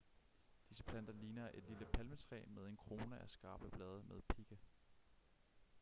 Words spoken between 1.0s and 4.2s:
ligner et lille palmetræ med en krone af skarpe blade